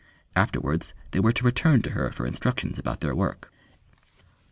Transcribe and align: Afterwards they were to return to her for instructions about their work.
Afterwards 0.35 0.95
they 1.11 1.19
were 1.19 1.31
to 1.31 1.45
return 1.45 1.83
to 1.83 1.91
her 1.91 2.09
for 2.11 2.25
instructions 2.25 2.79
about 2.79 3.01
their 3.01 3.13
work. 3.13 3.53